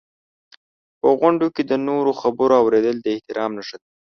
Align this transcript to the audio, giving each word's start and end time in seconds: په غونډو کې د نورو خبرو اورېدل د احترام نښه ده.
په 0.99 1.07
غونډو 1.19 1.47
کې 1.55 1.63
د 1.65 1.73
نورو 1.87 2.11
خبرو 2.21 2.53
اورېدل 2.61 2.95
د 3.01 3.07
احترام 3.15 3.51
نښه 3.57 3.75
ده. 3.81 3.87